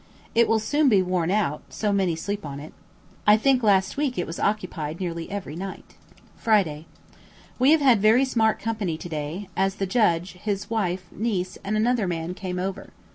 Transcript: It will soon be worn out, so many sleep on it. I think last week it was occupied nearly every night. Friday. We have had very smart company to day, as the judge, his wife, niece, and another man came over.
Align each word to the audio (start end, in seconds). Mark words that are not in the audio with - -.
It 0.33 0.47
will 0.47 0.57
soon 0.57 0.89
be 0.89 1.03
worn 1.03 1.29
out, 1.29 1.61
so 1.69 1.93
many 1.93 2.15
sleep 2.15 2.43
on 2.43 2.59
it. 2.59 2.73
I 3.27 3.37
think 3.37 3.61
last 3.61 3.97
week 3.97 4.17
it 4.17 4.25
was 4.25 4.39
occupied 4.39 4.99
nearly 4.99 5.29
every 5.29 5.55
night. 5.55 5.93
Friday. 6.35 6.87
We 7.59 7.69
have 7.69 7.81
had 7.81 8.01
very 8.01 8.25
smart 8.25 8.57
company 8.57 8.97
to 8.97 9.09
day, 9.09 9.47
as 9.55 9.75
the 9.75 9.85
judge, 9.85 10.31
his 10.41 10.71
wife, 10.71 11.05
niece, 11.11 11.59
and 11.63 11.77
another 11.77 12.07
man 12.07 12.33
came 12.33 12.57
over. 12.57 12.89